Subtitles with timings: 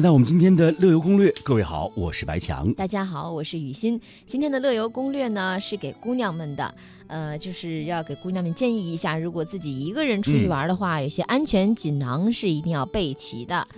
[0.00, 1.30] 来到我们今天的乐游攻略。
[1.44, 2.72] 各位好，我是白强。
[2.72, 4.00] 大家好，我是雨欣。
[4.26, 6.74] 今天的乐游攻略呢，是给姑娘们的，
[7.06, 13.68] 呃，就是要给姑娘们建议一下，如果自己一个人出去玩的话，有些安全锦囊是一定要备齐的。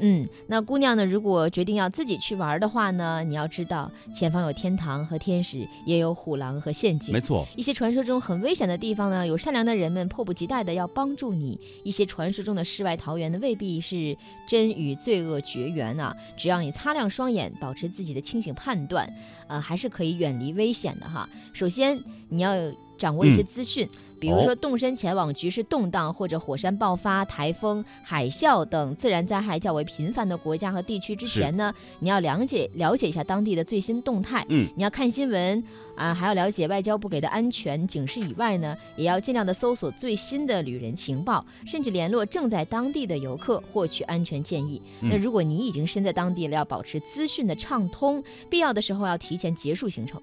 [0.00, 1.04] 嗯，那姑娘呢？
[1.04, 7.12] 如果决定要自己去玩的话呢，你要知道前方有天堂和天使，也有虎狼和陷阱。
[7.12, 11.58] 没错，一些传说中很危险的地方呢，有善良的人们迫不及待的要帮助你。
[11.84, 14.16] 一些传说中的世外桃源呢，未必是
[14.48, 16.16] 真与罪恶绝缘啊。
[16.36, 19.08] 只要你擦亮双眼，保持自己的清醒判断，
[19.48, 21.28] 呃，还是可以远离危险的哈。
[21.52, 22.54] 首先，你要
[22.98, 23.88] 掌握一些资讯。
[24.20, 34.44] 比如说，动身前往局势动荡或者火山爆发、台风、海啸等自然灾害较为频繁的国家和地区之前呢，你要了解了解一下当地的最新动态。
[34.50, 35.64] 嗯，你要看新闻
[35.96, 44.82] 啊，还要了解外交部给的安全警示以外呢，也要尽量的搜索最新的旅人情报，甚至联络正在当地的游客获取安全建议。
[45.00, 50.20] 那如果你已经身在当地了，要保持资讯的畅通，必要的时候要提前结束行程。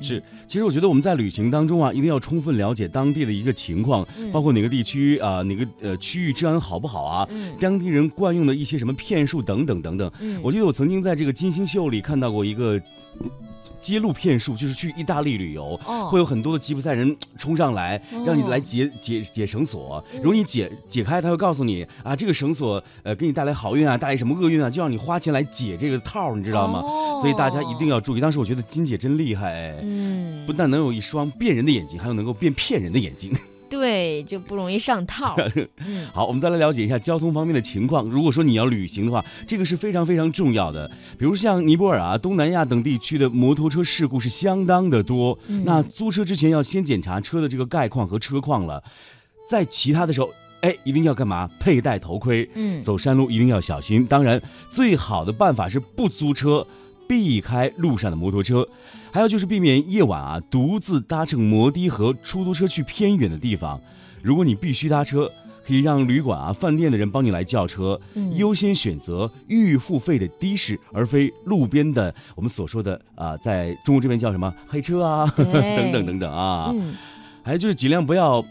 [0.00, 10.10] 是，其实我觉得我们在旅行当中啊，一定要充分了解当地的一个情况，包括哪个地区啊，哪个呃区域治安好不好啊，当地人惯用的一些什么骗术等等等等。
[10.42, 12.80] 我记得我曾经在这个金星秀里看到过一个。
[13.80, 15.78] 揭露骗术就是去意大利旅游，
[16.10, 20.04] 会有很多的吉普赛人冲上来，让你来解解解绳索。
[20.16, 26.82] 如果你解解开，他会告诉你啊，这个绳索呃给你带来好运啊，带来什么厄运啊，就让你花钱来解这个套，你知道吗？
[27.20, 28.20] 所以大家一定要注意。
[28.20, 33.32] 当时我觉得金姐真厉害，嗯，不但能有一双辨人的眼睛，还有能够辨骗人的眼睛。
[33.88, 35.34] 对，就不容易上套。
[36.12, 38.04] 好，我们再来了解一下交通方面的情况。
[38.04, 40.86] 如果说你要旅行的话，这个是非常非常重要的。
[41.18, 45.38] 比如像尼泊尔啊、东南亚等地区的摩托车事故是相当的多。
[45.64, 48.84] 那租车之前要先检查车的这个概况和车况了。
[49.48, 50.28] 在其他的时候，
[50.60, 51.48] 哎，一定要干嘛？
[51.58, 52.46] 佩戴头盔。
[52.54, 54.04] 嗯，走山路一定要小心。
[54.04, 54.38] 当然，
[54.70, 56.66] 最好的办法是不租车。
[57.08, 58.68] 避开路上的摩托车，
[59.10, 63.80] 还有就是避免夜晚啊独自搭乘摩的和出租车去偏远的地方。
[64.22, 65.30] 如果你必须搭车，
[65.66, 68.00] 可以让旅馆啊饭店的人帮你来叫车，
[68.36, 76.74] 优先选择预付费的的士，而非路边的我们所说的啊，在中国这边叫什么黑车啊 等等等等啊。
[77.42, 78.44] 还有就是尽量不要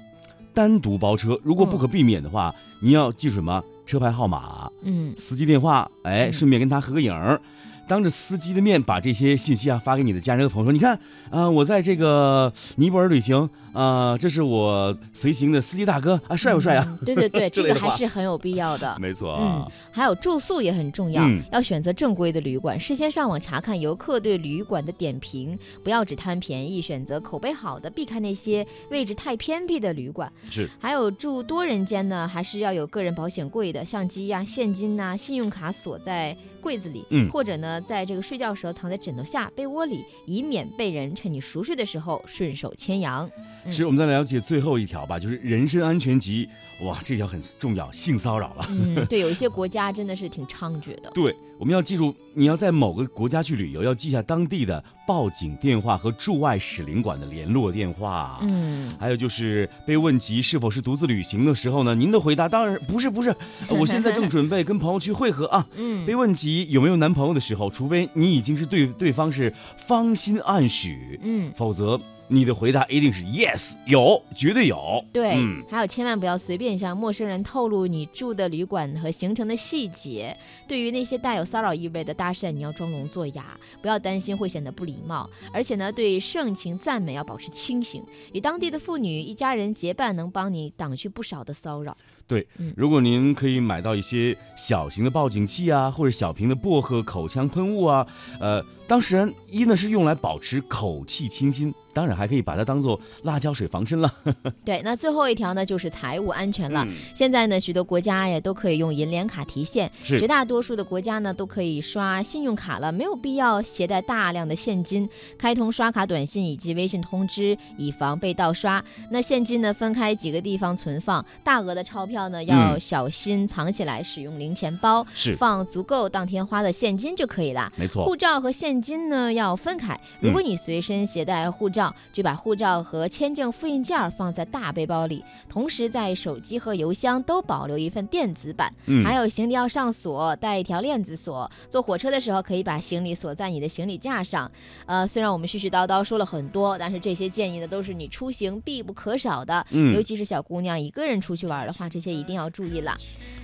[0.54, 7.40] 单独包车，如果不可避免的话，你要记住什么车牌号码，嗯，司机电话，哎，顺便跟他合个影儿。
[7.88, 11.00] 当着司机的面把这些信息啊发给你的家人和朋友说，你看，
[11.30, 13.50] 啊，我在这个尼泊尔旅行。
[13.74, 16.98] 啊，这是我随行的司机大哥啊，帅不帅啊？
[17.06, 18.98] 对对对， 这个还是很有必要的。
[19.00, 30.32] 没错，嗯，还有住宿也很重要，要选择正规的旅馆，事先上网查看游客对旅馆的点评，不要只贪便宜，选择口碑好的，避开那些位置太偏僻的旅馆。
[30.50, 43.30] 是，还有住多人间呢，还是要有个人保险柜的，相机呀、现金呐、信用卡锁在柜子里，嗯，或者呢，在这个睡觉时候藏在枕头下、被窝里，以免被人趁你熟睡的时候顺手牵羊。
[43.66, 46.48] 其实我们再了解最后一条吧，就是人身安全级，
[46.82, 48.66] 哇，这条很重要，性骚扰了。
[48.70, 51.12] 嗯， 对，有一些国家真的是挺猖獗的。
[51.14, 58.40] 对，我们要记住，你要在某个国家去旅游，要记下当地的报警电话和驻外使领馆的联络电话。
[58.42, 63.36] 嗯，还有就是被问及是否是独自旅行的时候呢，您的回答当然不是，不是，
[63.68, 65.68] 我现在正准备跟朋友去会合啊。
[65.76, 72.00] 嗯，被问及有没有男朋友的时候，除非你已经是对对方是芳心暗许，嗯，否则。
[72.30, 75.04] 你的回答一定是 yes，有，绝对有。
[75.14, 75.38] 对，
[75.70, 80.36] 还有千万不要随便向陌生人透露你住的旅馆和行程的细节。
[80.68, 85.30] 对于那些带有骚扰意味的搭讪，你要装聋作哑，不要担心会显得不礼貌。
[85.54, 88.04] 而且呢，对盛情赞美要保持清醒。
[88.34, 91.96] 与当地的妇女一家人结伴，能帮你挡去不少的骚扰。
[92.28, 92.46] 对，
[92.76, 98.06] 如果您可以买到一些小型的报警器啊，或者小瓶的薄荷口腔喷雾啊，
[98.42, 101.74] 呃，当事人一呢是用来保持口气清新。
[101.98, 104.14] 当然还可以把它当做辣椒水防身了。
[104.64, 106.86] 对，那最后一条呢，就是财务安全了。
[107.16, 115.10] 现在呢，许多国家呀都可以用银联卡提现，绝大多数的国家呢都可以刷信用卡了，没有必要携带大量的现金。
[115.40, 118.84] 开通刷卡短信以及微信通知，以防被盗刷。
[119.10, 127.74] 那现金呢，分开几个地方存放，大额的钞票呢要小心藏起来，使用零钱包，是放足够当天花的现金就可以了。
[127.76, 130.00] 没错，护照和现金呢要分开。
[130.20, 138.74] 如果你随身携带护照，就把护照和签证复印件放在大背包里，同时在手机和邮箱都保留一份电子版。
[138.86, 141.50] 嗯，还有行李要上锁，带一条链子锁。
[141.70, 144.50] 坐火车的时候可以把行李锁在你的行李架上。
[144.86, 149.66] 呃，虽然我们絮絮叨叨说了很多，但是这些建议呢都是你出行必不可少的。
[149.72, 152.98] 嗯，尤其是小姑娘一个人出去玩的话，这些一定要注意了。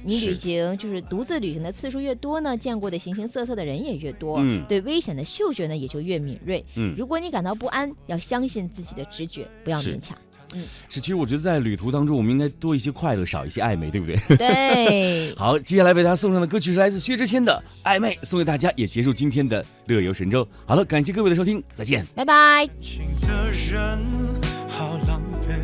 [0.06, 6.66] 你旅行就是独自旅行的次数越多呢，见过的形形色色的人也越多，嗯对危险的嗅觉呢也就越敏锐。
[6.76, 10.18] 嗯如果你感到不安，要相信自己的直觉，不要勉强。
[10.56, 14.38] 嗯 是，其实我觉得在旅途当中，我们应该多一些快乐，少一些暧昧，对不对？
[14.38, 20.48] 对， 好，接下来为大家送上的歌曲是来自薛之谦的《暧昧》，送给大家，也结束今天的乐游神州。
[20.68, 22.06] 好了，感谢各位的收听，再见。
[22.14, 22.70] 拜拜。
[22.80, 23.98] 情的人
[24.70, 25.58] 好狼狈，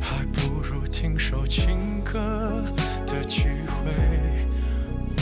[0.00, 2.64] 还不如听首情歌
[3.06, 3.92] 的机会，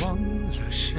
[0.01, 0.95] 忘了谁。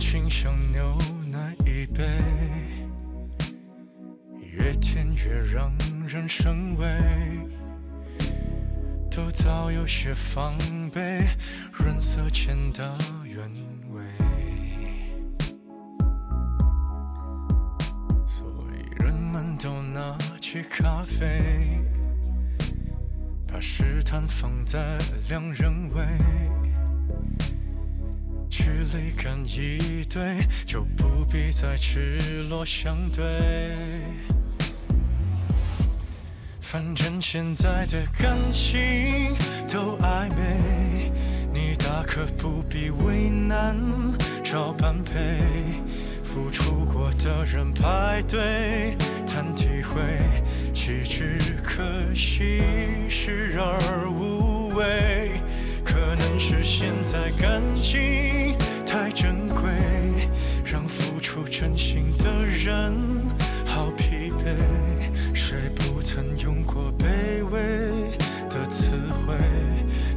[0.00, 0.96] 情像牛
[1.30, 2.02] 奶一杯，
[4.40, 5.70] 越甜越让
[6.08, 6.86] 人生畏。
[9.10, 10.56] 都早有些防
[10.90, 11.26] 备，
[11.72, 13.48] 润色前的原
[13.92, 14.02] 味。
[18.26, 21.78] 所以人们都拿起咖啡，
[23.46, 24.98] 把试探放在
[25.28, 26.04] 两人位，
[28.70, 33.24] 距离感一对，就不必再赤裸相对。
[36.60, 39.34] 反正现在的感情
[39.68, 41.10] 都暧昧，
[41.52, 43.76] 你大可不必为难
[44.44, 45.40] 找般配。
[46.22, 48.96] 付出过的人排队
[49.26, 50.00] 谈体会，
[50.72, 51.82] 岂知可
[52.14, 52.62] 惜
[53.08, 55.40] 视而无味。
[55.84, 58.39] 可能是现在感情
[58.90, 59.70] 太珍贵
[60.64, 62.92] 让付出真心的人
[63.64, 64.52] 好疲惫
[65.32, 67.60] 谁不曾用过卑微
[68.48, 69.36] 的词汇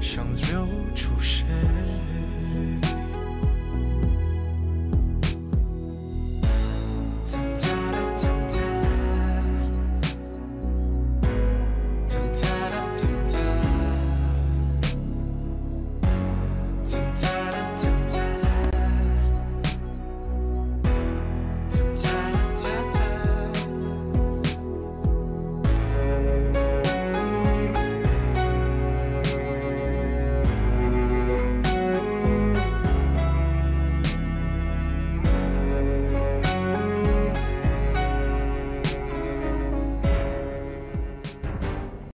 [0.02, 0.66] 想留
[0.96, 1.13] 住